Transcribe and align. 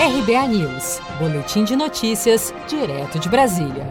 RBA 0.00 0.48
News, 0.48 0.98
Boletim 1.18 1.62
de 1.62 1.76
Notícias, 1.76 2.54
direto 2.66 3.18
de 3.18 3.28
Brasília. 3.28 3.86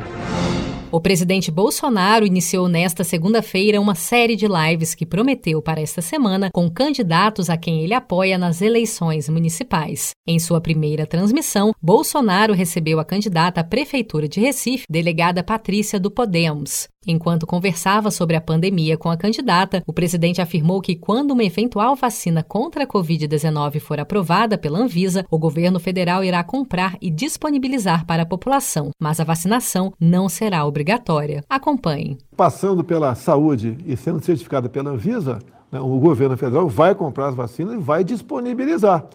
O 0.92 1.00
presidente 1.00 1.52
Bolsonaro 1.52 2.26
iniciou 2.26 2.68
nesta 2.68 3.04
segunda-feira 3.04 3.80
uma 3.80 3.94
série 3.94 4.36
de 4.36 4.48
lives 4.48 4.96
que 4.96 5.06
prometeu 5.06 5.62
para 5.62 5.80
esta 5.80 6.02
semana 6.02 6.50
com 6.52 6.68
candidatos 6.68 7.48
a 7.48 7.56
quem 7.56 7.84
ele 7.84 7.94
apoia 7.94 8.40
nas 8.40 8.60
eleições 8.60 9.30
municipais. 9.30 10.14
Em 10.28 10.40
sua 10.40 10.60
primeira 10.60 11.06
transmissão, 11.06 11.76
Bolsonaro 11.80 12.56
recebeu 12.56 13.00
a 13.00 13.06
candidata 13.06 13.62
à 13.62 13.64
Prefeitura 13.64 14.28
de 14.28 14.40
Recife, 14.40 14.86
delegada 14.90 15.44
Patrícia 15.44 16.00
do 16.00 16.10
Podemos. 16.10 16.90
Enquanto 17.08 17.48
conversava 17.48 18.12
sobre 18.12 18.36
a 18.36 18.42
pandemia 18.42 18.98
com 18.98 19.10
a 19.10 19.16
candidata, 19.16 19.82
o 19.88 19.94
presidente 19.94 20.42
afirmou 20.42 20.82
que 20.82 20.98
quando 20.98 21.32
uma 21.32 21.46
eventual 21.46 21.96
vacina 21.96 22.44
contra 22.44 22.84
a 22.84 22.88
Covid-19 22.88 23.80
for 23.80 24.00
aprovada 24.02 24.58
pela 24.58 24.80
Anvisa, 24.80 25.26
o 25.32 25.40
governo 25.40 25.80
federal 25.80 26.26
irá 26.26 26.44
comprar 26.44 26.98
e 27.02 27.10
disponibilizar 27.10 28.06
para 28.06 28.24
a 28.24 28.26
população, 28.26 28.92
mas 29.00 29.20
a 29.20 29.24
vacinação 29.24 29.94
não 30.00 30.28
será 30.28 30.66
obrigatória. 30.66 31.42
Acompanhe. 31.50 32.18
Passando 32.36 32.84
pela 32.84 33.16
saúde 33.16 33.78
e 33.86 33.96
sendo 33.96 34.20
certificada 34.20 34.68
pela 34.68 34.92
Anvisa, 34.92 35.40
né, 35.72 35.80
o 35.80 36.00
governo 36.00 36.36
federal 36.36 36.68
vai 36.68 36.94
comprar 36.94 37.30
as 37.30 37.36
vacinas 37.36 37.76
e 37.76 37.78
vai 37.78 38.04
disponibilizar, 38.04 39.06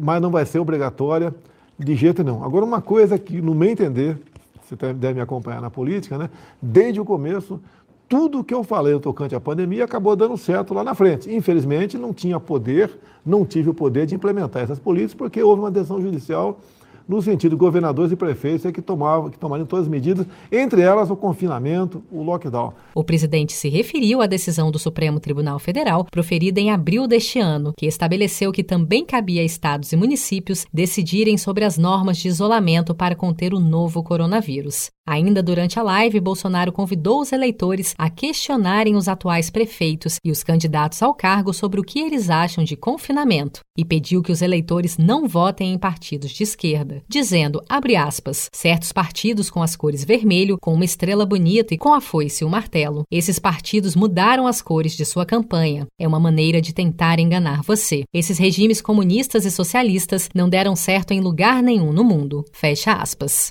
mas 0.00 0.22
não 0.22 0.30
vai 0.30 0.46
ser 0.46 0.60
obrigatória 0.60 1.34
de 1.78 1.94
jeito 1.94 2.24
nenhum. 2.24 2.42
Agora, 2.42 2.64
uma 2.64 2.80
coisa 2.80 3.18
que, 3.18 3.40
no 3.40 3.54
meu 3.54 3.70
entender, 3.70 4.18
você 4.68 4.92
deve 4.92 5.14
me 5.14 5.20
acompanhar 5.20 5.60
na 5.60 5.70
política, 5.70 6.18
né? 6.18 6.30
Desde 6.60 7.00
o 7.00 7.04
começo, 7.04 7.60
tudo 8.08 8.42
que 8.42 8.54
eu 8.54 8.64
falei 8.64 8.94
no 8.94 9.00
tocante 9.00 9.34
à 9.34 9.40
pandemia 9.40 9.84
acabou 9.84 10.16
dando 10.16 10.36
certo 10.36 10.72
lá 10.72 10.82
na 10.82 10.94
frente. 10.94 11.32
Infelizmente, 11.34 11.98
não 11.98 12.12
tinha 12.12 12.40
poder, 12.40 12.90
não 13.24 13.44
tive 13.44 13.70
o 13.70 13.74
poder 13.74 14.06
de 14.06 14.14
implementar 14.14 14.62
essas 14.62 14.78
políticas, 14.78 15.14
porque 15.14 15.42
houve 15.42 15.60
uma 15.60 15.70
decisão 15.70 16.00
judicial 16.00 16.58
no 17.08 17.22
sentido 17.22 17.56
governadores 17.56 18.12
e 18.12 18.16
prefeitos 18.16 18.66
é 18.66 18.72
que 18.72 18.82
tomavam, 18.82 19.30
que 19.30 19.38
tomariam 19.38 19.66
todas 19.66 19.86
as 19.86 19.90
medidas, 19.90 20.26
entre 20.52 20.82
elas 20.82 21.10
o 21.10 21.16
confinamento, 21.16 22.02
o 22.12 22.22
lockdown. 22.22 22.74
O 22.94 23.02
presidente 23.02 23.54
se 23.54 23.68
referiu 23.70 24.20
à 24.20 24.26
decisão 24.26 24.70
do 24.70 24.78
Supremo 24.78 25.18
Tribunal 25.18 25.58
Federal, 25.58 26.04
proferida 26.04 26.60
em 26.60 26.70
abril 26.70 27.08
deste 27.08 27.38
ano, 27.38 27.72
que 27.76 27.86
estabeleceu 27.86 28.52
que 28.52 28.62
também 28.62 29.06
cabia 29.06 29.40
a 29.40 29.44
estados 29.44 29.92
e 29.92 29.96
municípios 29.96 30.66
decidirem 30.72 31.38
sobre 31.38 31.64
as 31.64 31.78
normas 31.78 32.18
de 32.18 32.28
isolamento 32.28 32.94
para 32.94 33.16
conter 33.16 33.54
o 33.54 33.60
novo 33.60 34.02
coronavírus. 34.02 34.90
Ainda 35.10 35.42
durante 35.42 35.80
a 35.80 35.82
live, 35.82 36.20
Bolsonaro 36.20 36.70
convidou 36.70 37.22
os 37.22 37.32
eleitores 37.32 37.94
a 37.96 38.10
questionarem 38.10 38.94
os 38.94 39.08
atuais 39.08 39.48
prefeitos 39.48 40.18
e 40.22 40.30
os 40.30 40.44
candidatos 40.44 41.02
ao 41.02 41.14
cargo 41.14 41.54
sobre 41.54 41.80
o 41.80 41.82
que 41.82 41.98
eles 41.98 42.28
acham 42.28 42.62
de 42.62 42.76
confinamento 42.76 43.60
e 43.74 43.86
pediu 43.86 44.20
que 44.20 44.30
os 44.30 44.42
eleitores 44.42 44.98
não 44.98 45.26
votem 45.26 45.72
em 45.72 45.78
partidos 45.78 46.30
de 46.30 46.42
esquerda, 46.42 47.02
dizendo, 47.08 47.62
abre 47.70 47.96
aspas, 47.96 48.50
certos 48.52 48.92
partidos 48.92 49.48
com 49.48 49.62
as 49.62 49.74
cores 49.74 50.04
vermelho, 50.04 50.58
com 50.60 50.74
uma 50.74 50.84
estrela 50.84 51.24
bonita 51.24 51.72
e 51.72 51.78
com 51.78 51.94
a 51.94 52.02
foice 52.02 52.44
e 52.44 52.46
o 52.46 52.50
martelo. 52.50 53.04
Esses 53.10 53.38
partidos 53.38 53.96
mudaram 53.96 54.46
as 54.46 54.60
cores 54.60 54.94
de 54.94 55.06
sua 55.06 55.24
campanha. 55.24 55.86
É 55.98 56.06
uma 56.06 56.20
maneira 56.20 56.60
de 56.60 56.74
tentar 56.74 57.18
enganar 57.18 57.62
você. 57.62 58.02
Esses 58.12 58.36
regimes 58.36 58.82
comunistas 58.82 59.46
e 59.46 59.50
socialistas 59.50 60.28
não 60.34 60.50
deram 60.50 60.76
certo 60.76 61.12
em 61.12 61.20
lugar 61.20 61.62
nenhum 61.62 61.94
no 61.94 62.04
mundo. 62.04 62.44
Fecha 62.52 62.92
aspas. 62.92 63.50